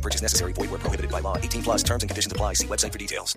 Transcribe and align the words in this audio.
Purchase 0.00 0.22
necessary. 0.22 0.54
Void 0.54 0.70
where 0.70 0.78
prohibited 0.78 1.10
by 1.10 1.20
law. 1.20 1.36
18 1.36 1.62
plus 1.62 1.82
terms 1.82 2.02
and 2.02 2.08
conditions 2.08 2.32
apply. 2.32 2.54
See 2.54 2.66
website 2.66 2.92
for 2.92 2.98
details. 2.98 3.36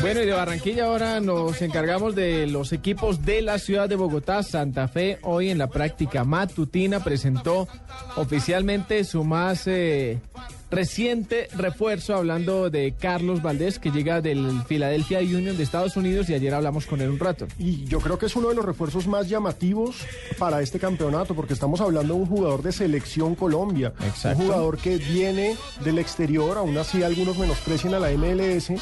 Bueno, 0.00 0.22
y 0.22 0.26
de 0.26 0.32
Barranquilla 0.32 0.86
ahora 0.86 1.20
nos 1.20 1.60
encargamos 1.62 2.14
de 2.14 2.46
los 2.46 2.72
equipos 2.72 3.24
de 3.24 3.42
la 3.42 3.58
ciudad 3.58 3.88
de 3.88 3.96
Bogotá. 3.96 4.42
Santa 4.42 4.88
Fe 4.88 5.18
hoy 5.22 5.50
en 5.50 5.58
la 5.58 5.68
práctica 5.68 6.24
matutina 6.24 7.02
presentó 7.02 7.66
oficialmente 8.16 9.04
su 9.04 9.24
más 9.24 9.66
eh, 9.66 10.20
reciente 10.70 11.48
refuerzo, 11.56 12.14
hablando 12.14 12.70
de 12.70 12.94
Carlos 12.98 13.42
Valdés, 13.42 13.78
que 13.78 13.90
llega 13.90 14.20
del 14.20 14.62
Philadelphia 14.66 15.20
Union 15.20 15.56
de 15.56 15.62
Estados 15.62 15.96
Unidos 15.96 16.28
y 16.28 16.34
ayer 16.34 16.54
hablamos 16.54 16.86
con 16.86 17.00
él 17.00 17.10
un 17.10 17.18
rato. 17.18 17.46
Y 17.58 17.84
yo 17.84 18.00
creo 18.00 18.18
que 18.18 18.26
es 18.26 18.36
uno 18.36 18.48
de 18.48 18.54
los 18.54 18.64
refuerzos 18.64 19.06
más 19.06 19.28
llamativos 19.28 19.96
para 20.38 20.62
este 20.62 20.78
campeonato, 20.78 21.34
porque 21.34 21.54
estamos 21.54 21.80
hablando 21.80 22.14
de 22.14 22.20
un 22.20 22.26
jugador 22.26 22.62
de 22.62 22.72
selección 22.72 23.34
Colombia. 23.34 23.92
Exacto. 24.04 24.40
Un 24.40 24.46
jugador 24.46 24.78
que 24.78 24.98
viene 24.98 25.56
del 25.84 25.98
exterior, 25.98 26.58
aún 26.58 26.76
así 26.78 27.02
algunos 27.02 27.38
menosprecian 27.38 27.94
a 27.94 28.00
la 28.00 28.10
MLS, 28.10 28.72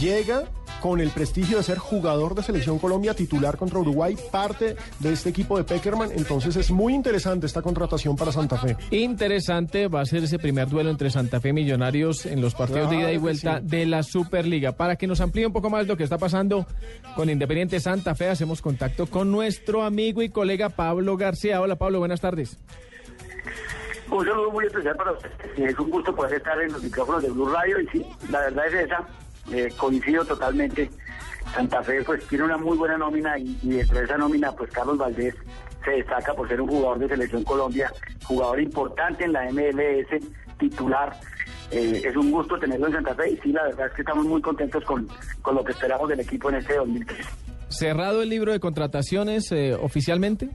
llega 0.00 0.44
con 0.82 1.00
el 1.00 1.10
prestigio 1.10 1.58
de 1.58 1.62
ser 1.62 1.78
jugador 1.78 2.34
de 2.34 2.42
selección 2.42 2.80
Colombia 2.80 3.14
titular 3.14 3.56
contra 3.56 3.78
Uruguay, 3.78 4.16
parte 4.32 4.74
de 4.98 5.12
este 5.12 5.30
equipo 5.30 5.56
de 5.56 5.62
Peckerman. 5.62 6.10
Entonces 6.12 6.56
es 6.56 6.72
muy 6.72 6.92
interesante 6.92 7.46
esta 7.46 7.62
contratación 7.62 8.16
para 8.16 8.32
Santa 8.32 8.58
Fe. 8.58 8.76
Interesante 8.90 9.86
va 9.86 10.00
a 10.00 10.04
ser 10.04 10.24
ese 10.24 10.40
primer 10.40 10.68
duelo 10.68 10.90
entre 10.90 11.08
Santa 11.08 11.40
Fe 11.40 11.50
y 11.50 11.52
Millonarios 11.52 12.26
en 12.26 12.40
los 12.40 12.54
partidos 12.56 12.90
de 12.90 12.96
ida 12.96 13.12
y 13.12 13.16
vuelta 13.16 13.60
sí. 13.60 13.66
de 13.68 13.86
la 13.86 14.02
Superliga. 14.02 14.72
Para 14.72 14.96
que 14.96 15.06
nos 15.06 15.20
amplíe 15.20 15.46
un 15.46 15.52
poco 15.52 15.70
más 15.70 15.86
lo 15.86 15.96
que 15.96 16.02
está 16.02 16.18
pasando 16.18 16.66
con 17.14 17.30
Independiente 17.30 17.78
Santa 17.78 18.16
Fe, 18.16 18.28
hacemos 18.28 18.60
contacto 18.60 19.06
con 19.06 19.30
nuestro 19.30 19.84
amigo 19.84 20.20
y 20.20 20.30
colega 20.30 20.68
Pablo 20.68 21.16
García. 21.16 21.60
Hola 21.60 21.76
Pablo, 21.76 22.00
buenas 22.00 22.20
tardes. 22.20 22.58
Un 24.10 24.26
saludo 24.26 24.50
muy 24.50 24.66
especial 24.66 24.96
para 24.96 25.12
ustedes. 25.12 25.34
Es 25.56 25.78
un 25.78 25.90
gusto 25.90 26.14
poder 26.14 26.34
estar 26.34 26.60
en 26.60 26.72
los 26.72 26.82
micrófonos 26.82 27.22
de 27.22 27.30
Blue 27.30 27.48
Radio 27.48 27.80
y 27.80 27.86
sí, 27.86 28.06
la 28.30 28.40
verdad 28.40 28.66
es 28.66 28.74
esa. 28.86 29.06
Eh, 29.50 29.68
coincido 29.76 30.24
totalmente. 30.24 30.90
Santa 31.54 31.82
Fe 31.82 32.02
pues 32.04 32.26
tiene 32.28 32.44
una 32.44 32.56
muy 32.56 32.76
buena 32.76 32.96
nómina 32.96 33.38
y, 33.38 33.58
y 33.62 33.70
dentro 33.70 33.98
de 33.98 34.04
esa 34.04 34.16
nómina 34.16 34.52
pues 34.52 34.70
Carlos 34.70 34.96
Valdés 34.96 35.34
se 35.84 35.90
destaca 35.90 36.34
por 36.34 36.48
ser 36.48 36.60
un 36.60 36.68
jugador 36.68 36.98
de 36.98 37.08
Selección 37.08 37.44
Colombia, 37.44 37.92
jugador 38.24 38.60
importante 38.60 39.24
en 39.24 39.32
la 39.32 39.50
MLS, 39.50 40.22
titular. 40.58 41.12
Eh, 41.70 42.02
es 42.04 42.16
un 42.16 42.30
gusto 42.30 42.58
tenerlo 42.58 42.86
en 42.86 42.92
Santa 42.92 43.14
Fe 43.14 43.30
y 43.30 43.36
sí, 43.38 43.52
la 43.52 43.64
verdad 43.64 43.86
es 43.86 43.92
que 43.94 44.02
estamos 44.02 44.26
muy 44.26 44.42
contentos 44.42 44.84
con, 44.84 45.08
con 45.40 45.54
lo 45.54 45.64
que 45.64 45.72
esperamos 45.72 46.08
del 46.08 46.20
equipo 46.20 46.50
en 46.50 46.56
este 46.56 46.74
2013. 46.76 47.22
Cerrado 47.68 48.22
el 48.22 48.28
libro 48.28 48.52
de 48.52 48.60
contrataciones 48.60 49.50
eh, 49.52 49.74
oficialmente. 49.74 50.50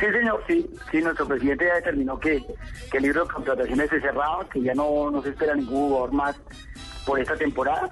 Sí, 0.00 0.06
señor, 0.06 0.42
sí, 0.48 0.68
sí, 0.90 0.98
nuestro 1.02 1.28
presidente 1.28 1.66
ya 1.66 1.74
determinó 1.74 2.18
que, 2.18 2.42
que 2.90 2.96
el 2.96 3.02
libro 3.04 3.24
de 3.24 3.32
contrataciones 3.32 3.90
se 3.90 4.00
cerraba, 4.00 4.44
que 4.48 4.60
ya 4.60 4.74
no, 4.74 5.10
no 5.10 5.22
se 5.22 5.28
espera 5.28 5.54
ningún 5.54 5.88
jugador 5.88 6.12
más 6.12 6.36
por 7.06 7.20
esta 7.20 7.36
temporada. 7.36 7.90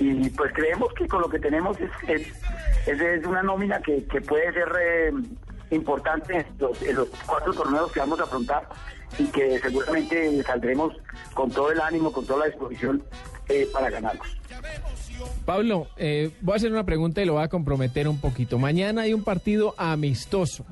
Y 0.00 0.30
pues 0.30 0.52
creemos 0.54 0.92
que 0.94 1.06
con 1.06 1.20
lo 1.20 1.28
que 1.28 1.38
tenemos 1.38 1.76
es, 1.80 1.90
es, 2.08 2.26
es- 2.86 3.00
es 3.00 3.26
una 3.26 3.42
nómina 3.42 3.80
que, 3.80 4.04
que 4.06 4.20
puede 4.20 4.52
ser 4.52 4.68
eh, 4.80 5.12
importante 5.70 6.38
en 6.38 6.46
los, 6.58 6.82
en 6.82 6.96
los 6.96 7.08
cuatro 7.26 7.52
torneos 7.52 7.92
que 7.92 8.00
vamos 8.00 8.18
a 8.20 8.24
afrontar 8.24 8.68
y 9.18 9.24
que 9.26 9.58
seguramente 9.60 10.42
saldremos 10.42 10.94
con 11.34 11.50
todo 11.50 11.70
el 11.70 11.80
ánimo, 11.80 12.10
con 12.12 12.26
toda 12.26 12.40
la 12.40 12.46
disposición 12.46 13.02
eh, 13.48 13.68
para 13.72 13.90
ganarlos. 13.90 14.26
Pablo, 15.44 15.88
eh, 15.96 16.30
voy 16.40 16.54
a 16.54 16.56
hacer 16.56 16.72
una 16.72 16.84
pregunta 16.84 17.20
y 17.22 17.24
lo 17.26 17.34
voy 17.34 17.42
a 17.44 17.48
comprometer 17.48 18.08
un 18.08 18.20
poquito. 18.20 18.58
Mañana 18.58 19.02
hay 19.02 19.12
un 19.14 19.22
partido 19.22 19.74
amistoso. 19.76 20.64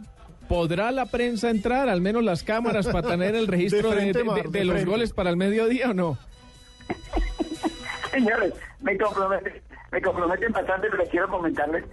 ¿Podrá 0.49 0.91
la 0.91 1.07
prensa 1.07 1.51
entrar, 1.51 1.89
al 1.89 2.01
menos 2.01 2.25
las 2.25 2.43
cámaras, 2.43 2.87
para 2.89 3.09
tener 3.09 3.35
el 3.37 3.47
registro 3.47 3.91
De 3.91 3.97
de, 3.97 4.01
frente, 4.01 4.19
de- 4.19 4.25
Mar, 4.25 4.37
de- 4.43 4.49
de 4.49 4.59
de 4.59 4.65
los 4.65 4.75
frente. 4.75 4.91
goles 4.91 5.13
para 5.13 5.31
el 5.31 5.37
mediodía 5.37 5.91
o 5.91 5.95
no? 5.95 6.19
Señores, 8.11 8.55
me 8.81 8.97
comprometen, 8.99 9.63
me 9.93 10.03
comprometen 10.03 10.53
bastante, 10.53 10.89
pero 10.91 11.05
quiero 11.05 11.29
comentarles 11.29 11.85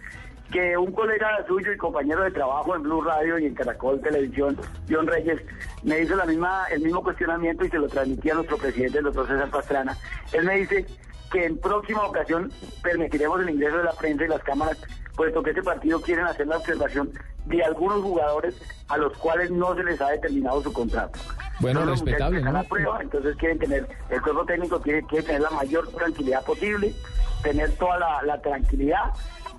que 0.51 0.77
un 0.77 0.91
colega 0.91 1.45
suyo 1.45 1.71
y 1.73 1.77
compañero 1.77 2.23
de 2.23 2.31
trabajo 2.31 2.75
en 2.75 2.83
Blue 2.83 3.01
Radio 3.01 3.37
y 3.37 3.45
en 3.45 3.53
Caracol 3.53 3.99
Televisión, 4.01 4.57
John 4.89 5.07
Reyes, 5.07 5.41
me 5.83 5.99
hizo 6.01 6.15
el 6.21 6.81
mismo 6.81 7.03
cuestionamiento 7.03 7.65
y 7.65 7.69
se 7.69 7.77
lo 7.77 7.87
transmití 7.87 8.29
a 8.29 8.35
nuestro 8.35 8.57
presidente, 8.57 8.99
el 8.99 9.03
doctor 9.05 9.27
César 9.27 9.49
Pastrana. 9.49 9.97
Él 10.31 10.45
me 10.45 10.57
dice 10.57 10.85
que 11.31 11.45
en 11.45 11.57
próxima 11.57 12.05
ocasión 12.05 12.51
permitiremos 12.81 13.41
el 13.41 13.49
ingreso 13.49 13.77
de 13.77 13.83
la 13.83 13.93
prensa 13.93 14.23
y 14.23 14.29
las 14.29 14.41
cámaras, 14.43 14.77
puesto 15.15 15.43
que 15.43 15.49
este 15.49 15.63
partido 15.63 16.01
quieren 16.01 16.25
hacer 16.25 16.47
la 16.47 16.57
observación 16.57 17.11
de 17.45 17.63
algunos 17.63 18.01
jugadores 18.01 18.55
a 18.87 18.97
los 18.97 19.17
cuales 19.17 19.51
no 19.51 19.75
se 19.75 19.83
les 19.83 19.99
ha 19.99 20.09
determinado 20.09 20.63
su 20.63 20.71
contrato. 20.71 21.19
Bueno, 21.59 21.85
respetable, 21.85 22.39
que 22.43 22.49
¿no? 22.51 22.59
a 22.59 22.63
prueba, 22.63 22.99
entonces 23.01 23.35
quieren 23.37 23.57
tener, 23.59 23.87
el 24.09 24.21
cuerpo 24.21 24.45
técnico 24.45 24.79
quiere, 24.81 25.03
quiere 25.03 25.25
tener 25.25 25.41
la 25.41 25.49
mayor 25.49 25.87
tranquilidad 25.89 26.43
posible, 26.45 26.93
tener 27.41 27.71
toda 27.77 27.97
la, 27.99 28.21
la 28.23 28.41
tranquilidad, 28.41 29.11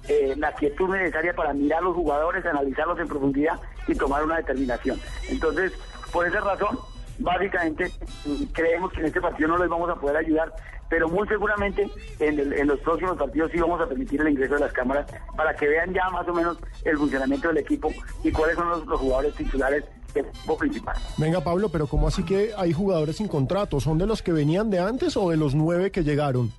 eh, 0.08 0.34
la 0.36 0.52
quietud 0.52 0.88
necesaria 0.88 1.34
para 1.34 1.52
mirar 1.52 1.80
a 1.80 1.82
los 1.82 1.94
jugadores, 1.96 2.44
analizarlos 2.46 2.98
en 3.00 3.08
profundidad 3.08 3.58
y 3.88 3.94
tomar 3.94 4.22
una 4.24 4.36
determinación. 4.36 5.00
Entonces, 5.28 5.72
por 6.12 6.26
esa 6.26 6.40
razón, 6.40 6.78
básicamente 7.18 7.90
mm, 8.26 8.44
creemos 8.52 8.92
que 8.92 9.00
en 9.00 9.06
este 9.06 9.20
partido 9.20 9.48
no 9.48 9.58
les 9.58 9.68
vamos 9.68 9.90
a 9.90 9.96
poder 9.96 10.16
ayudar, 10.18 10.52
pero 10.88 11.08
muy 11.08 11.26
seguramente 11.28 11.90
en, 12.20 12.38
el- 12.38 12.52
en 12.52 12.66
los 12.68 12.78
próximos 12.80 13.18
partidos 13.18 13.50
sí 13.50 13.58
vamos 13.60 13.80
a 13.80 13.86
permitir 13.88 14.20
el 14.20 14.28
ingreso 14.28 14.54
de 14.54 14.60
las 14.60 14.72
cámaras 14.72 15.06
para 15.36 15.54
que 15.54 15.66
vean 15.68 15.92
ya 15.92 16.08
más 16.10 16.26
o 16.28 16.32
menos 16.32 16.58
el 16.84 16.96
funcionamiento 16.96 17.48
del 17.48 17.58
equipo 17.58 17.92
y 18.22 18.30
cuáles 18.32 18.56
son 18.56 18.68
los, 18.70 18.86
los 18.86 19.00
jugadores 19.00 19.34
titulares 19.34 19.84
equipo 20.14 20.56
principal. 20.56 20.96
Venga 21.16 21.40
Pablo, 21.42 21.68
pero 21.68 21.86
¿cómo 21.86 22.08
así 22.08 22.22
que 22.24 22.52
hay 22.56 22.72
jugadores 22.72 23.16
sin 23.16 23.28
contrato? 23.28 23.80
¿Son 23.80 23.98
de 23.98 24.06
los 24.06 24.22
que 24.22 24.32
venían 24.32 24.70
de 24.70 24.78
antes 24.80 25.16
o 25.16 25.30
de 25.30 25.36
los 25.36 25.54
nueve 25.54 25.90
que 25.90 26.02
llegaron? 26.02 26.52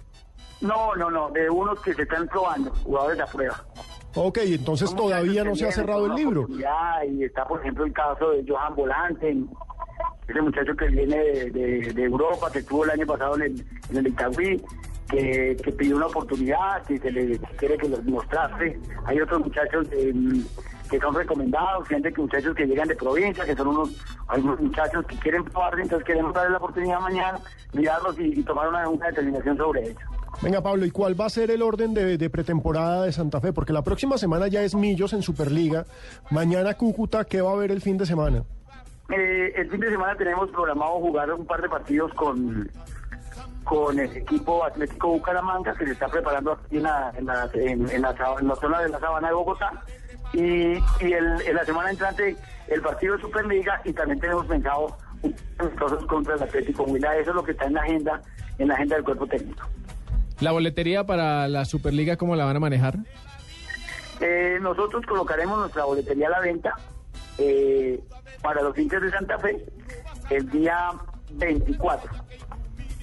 No, 0.62 0.94
no, 0.96 1.10
no, 1.10 1.30
de 1.32 1.50
unos 1.50 1.80
que 1.82 1.94
se 1.94 2.02
están 2.04 2.28
probando, 2.28 2.72
jugadores 2.84 3.20
a 3.22 3.26
prueba. 3.26 3.64
Ok, 4.16 4.40
entonces 4.44 4.94
todavía 4.96 5.44
no 5.44 5.56
se 5.56 5.68
ha 5.68 5.72
cerrado 5.72 6.08
el 6.08 6.16
libro. 6.16 6.42
oportunidad, 6.42 7.04
Y 7.10 7.24
está, 7.24 7.46
por 7.48 7.62
ejemplo, 7.62 7.86
el 7.86 7.94
caso 7.94 8.32
de 8.32 8.44
Johan 8.48 8.76
Volante, 8.76 9.38
ese 10.28 10.42
muchacho 10.42 10.76
que 10.76 10.88
viene 10.88 11.16
de, 11.18 11.52
de- 11.52 11.94
de 11.94 12.04
Europa, 12.04 12.52
que 12.52 12.60
estuvo 12.60 12.84
el 12.86 12.90
año 12.92 13.06
pasado 13.06 13.36
en 13.36 13.42
el, 13.44 13.66
en 13.92 13.98
el 13.98 14.08
Itagüí, 14.08 14.62
que, 15.10 15.58
que 15.64 15.72
pidió 15.72 15.96
una 15.96 16.08
oportunidad, 16.08 16.84
que 16.86 16.98
se 17.00 17.12
le 17.12 17.40
quiere 17.58 17.78
que 17.78 17.88
los 17.90 18.04
mostrase. 18.06 18.80
Hay 19.06 19.22
otros 19.22 19.40
muchachos 19.42 19.88
eh, 19.92 20.14
que 20.90 21.00
son 21.00 21.14
recomendados, 21.16 21.88
gente 21.88 22.12
que 22.12 22.22
muchachos 22.22 22.56
que 22.56 22.66
llegan 22.66 22.88
de 22.88 22.96
provincia, 22.96 23.46
que 23.46 23.56
son 23.56 23.68
unos, 23.68 23.90
algunos 24.28 24.60
muchachos 24.60 25.06
que 25.06 25.16
quieren 25.18 25.44
probarse, 25.46 25.82
entonces 25.84 26.06
queremos 26.06 26.34
darles 26.34 26.52
la 26.52 26.58
oportunidad 26.58 27.00
mañana, 27.00 27.40
mirarlos 27.74 28.20
y, 28.20 28.40
y 28.40 28.44
tomar 28.44 28.68
una, 28.70 28.88
una 28.90 29.08
determinación 29.08 29.58
sobre 29.58 29.84
ellos. 29.84 29.98
Venga 30.42 30.62
Pablo, 30.62 30.86
¿y 30.86 30.92
cuál 30.92 31.20
va 31.20 31.26
a 31.26 31.30
ser 31.30 31.52
el 31.52 31.62
orden 31.62 31.94
de, 31.94 32.18
de 32.18 32.30
pretemporada 32.30 33.04
de 33.04 33.12
Santa 33.12 33.42
Fe? 33.42 33.52
Porque 33.52 33.74
la 33.74 33.82
próxima 33.82 34.18
semana 34.18 34.48
ya 34.48 34.62
es 34.62 34.74
Millos 34.74 35.14
en 35.14 35.22
Superliga. 35.22 35.86
Mañana 36.32 36.76
Cúcuta, 36.76 37.26
¿qué 37.26 37.42
va 37.42 37.52
a 37.52 37.54
haber 37.54 37.72
el 37.72 37.82
fin 37.82 37.98
de 37.98 38.06
semana? 38.06 38.44
Eh, 39.10 39.54
el 39.56 39.70
fin 39.70 39.80
de 39.80 39.90
semana 39.90 40.16
tenemos 40.16 40.50
programado 40.52 41.00
jugar 41.00 41.34
un 41.34 41.46
par 41.46 41.62
de 41.62 41.70
partidos 41.70 42.14
con 42.14 42.70
con 43.66 44.00
el 44.00 44.12
equipo 44.18 44.64
Atlético 44.64 45.10
Bucaramanga 45.10 45.74
que 45.76 45.86
se 45.86 45.92
está 45.92 46.08
preparando 46.08 46.54
aquí 46.54 46.78
en 46.78 46.84
la, 46.84 47.12
en 47.16 47.26
la, 47.26 47.50
en- 47.54 47.88
en 47.90 48.02
la 48.02 48.16
sab- 48.16 48.40
en 48.40 48.48
la 48.48 48.56
zona 48.56 48.80
de 48.82 48.90
la 48.90 49.00
Sabana 49.00 49.28
de 49.28 49.34
Bogotá 49.36 49.70
y, 50.34 50.42
y 51.06 51.14
el- 51.14 51.42
en 51.42 51.56
la 51.56 51.66
semana 51.66 51.90
entrante 51.92 52.36
el 52.68 52.82
partido 52.82 53.16
de 53.16 53.22
Superliga 53.22 53.82
y 53.86 53.94
también 53.94 54.20
tenemos 54.20 54.46
pensado 54.46 54.98
un 55.24 55.36
amistosos 55.58 56.06
contra 56.06 56.36
el 56.36 56.44
Atlético 56.44 56.84
Huila 56.84 57.18
eso 57.18 57.32
es 57.32 57.36
lo 57.36 57.44
que 57.44 57.52
está 57.52 57.66
en 57.66 57.74
la 57.74 57.82
agenda 57.82 58.22
en 58.58 58.68
la 58.70 58.76
agenda 58.76 58.96
del 58.96 59.04
cuerpo 59.06 59.28
técnico 59.28 59.68
¿La 60.40 60.52
boletería 60.52 61.04
para 61.06 61.48
la 61.50 61.66
Superliga 61.66 62.16
cómo 62.16 62.36
la 62.38 62.46
van 62.46 62.56
a 62.56 62.60
manejar? 62.62 62.96
Eh, 64.22 64.58
nosotros 64.62 65.06
colocaremos 65.06 65.60
nuestra 65.60 65.84
boletería 65.86 66.28
a 66.28 66.32
la 66.32 66.40
venta 66.40 66.74
eh, 67.38 68.00
para 68.42 68.62
los 68.62 68.78
hinchas 68.78 69.02
de 69.02 69.10
Santa 69.12 69.38
Fe 69.40 69.66
el 70.30 70.50
día 70.50 70.92
24. 71.34 72.10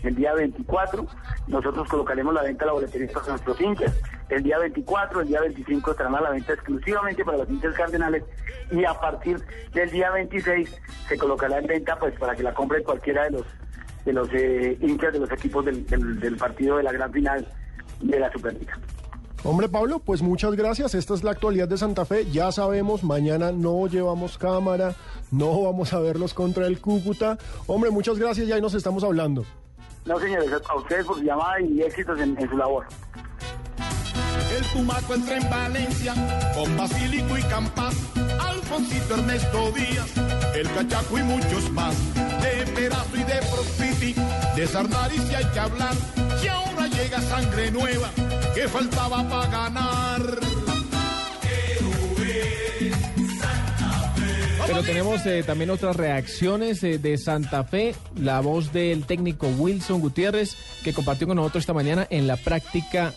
El 0.02 0.14
día 0.14 0.32
24 0.34 1.06
nosotros 1.49 1.88
colocaremos 1.88 2.32
la 2.34 2.43
venta 2.43 2.64
de 2.64 2.67
la 2.67 2.73
boletería 2.73 3.08
para 3.12 3.26
nuestros 3.28 3.61
hinchas. 3.61 3.93
El 4.28 4.43
día 4.43 4.58
24, 4.58 5.20
el 5.20 5.28
día 5.28 5.40
25 5.40 5.90
estarán 5.93 6.14
a 6.17 6.20
la 6.20 6.31
venta 6.31 6.52
exclusivamente 6.52 7.25
para 7.25 7.38
los 7.38 7.49
hinchas 7.49 7.75
cardenales 7.75 8.25
y 8.73 8.84
a 8.84 8.94
partir 8.94 9.40
del 9.73 9.90
día 9.90 10.11
26 10.11 10.69
se 11.08 11.17
colocará 11.19 11.58
en 11.58 11.67
venta 11.67 11.96
pues 11.99 12.19
para 12.19 12.34
que 12.34 12.43
la 12.43 12.52
compre 12.52 12.82
cualquiera 12.82 13.25
de 13.25 13.31
los 13.31 13.46
de 14.05 14.12
los 14.12 14.28
eh, 14.32 14.78
hinchas 14.81 15.12
de 15.12 15.19
los 15.20 15.31
equipos 15.32 15.64
del, 15.64 15.84
del- 15.87 16.19
del 16.20 16.37
partido 16.37 16.76
de 16.76 16.82
la 16.84 16.93
gran 16.93 17.12
final 17.12 17.46
de 18.00 18.20
la 18.20 18.31
Superliga. 18.32 18.78
Hombre, 19.44 19.69
Pablo, 19.69 20.00
pues 20.00 20.23
muchas 20.23 20.55
gracias. 20.56 20.94
Esta 20.94 21.14
es 21.14 21.23
la 21.23 21.31
actualidad 21.32 21.69
de 21.69 21.76
Santa 21.76 22.05
Fe. 22.05 22.25
Ya 22.31 22.50
sabemos, 22.50 23.05
mañana 23.05 23.52
no 23.52 23.87
llevamos 23.87 24.38
cámara, 24.38 24.94
no 25.31 25.62
vamos 25.62 25.93
a 25.93 26.00
verlos 26.00 26.34
contra 26.34 26.67
el 26.67 26.81
Cúcuta. 26.81 27.38
Hombre, 27.69 27.90
muchas 27.90 28.19
gracias 28.19 28.49
y 28.49 28.52
ahí 28.52 28.61
nos 28.61 28.75
estamos 28.75 29.05
hablando. 29.05 29.44
No, 30.05 30.19
señores, 30.20 30.50
a 30.69 30.75
ustedes 30.76 31.05
por 31.05 31.17
su 31.17 31.23
llamada 31.25 31.61
y 31.61 31.82
éxitos 31.82 32.19
en, 32.20 32.37
en 32.40 32.49
su 32.49 32.56
labor. 32.56 32.87
El 34.56 34.64
Tumaco 34.73 35.14
entra 35.14 35.37
en 35.37 35.50
Valencia 35.50 36.14
con 36.55 36.76
Basílico 36.79 37.37
y 37.37 37.43
Campas, 37.43 37.94
Alfoncito 38.41 39.14
Ernesto 39.14 39.73
Díaz, 39.73 40.11
el 40.55 40.70
Cachaco 40.70 41.19
y 41.19 41.23
muchos 41.23 41.70
más. 41.73 41.94
De 42.14 42.73
Perazo 42.73 43.17
y 43.17 43.25
de 43.25 43.38
Profiti, 43.50 44.14
de 44.56 44.67
Sarnari 44.67 45.19
si 45.19 45.35
hay 45.35 45.44
que 45.44 45.58
hablar. 45.58 45.94
Y 46.43 46.49
ahora 46.49 46.87
llega 46.87 47.20
sangre 47.20 47.70
nueva 47.70 48.11
que 48.55 48.67
faltaba 48.67 49.29
para 49.29 49.50
ganar. 49.50 50.23
Pero 54.67 54.82
tenemos 54.82 55.25
eh, 55.26 55.43
también 55.43 55.70
otras 55.70 55.97
reacciones 55.97 56.82
eh, 56.82 56.99
de 56.99 57.19
Santa 57.19 57.64
Fe, 57.64 57.94
la 58.17 58.41
voz 58.41 58.73
del 58.73 59.05
técnico 59.05 59.49
Wilson 59.49 60.00
Gutiérrez, 60.00 60.56
que 60.82 60.93
compartió 60.93 61.26
con 61.26 61.37
nosotros 61.37 61.62
esta 61.62 61.73
mañana 61.73 62.06
en 62.11 62.26
la 62.26 62.37
práctica 62.37 63.14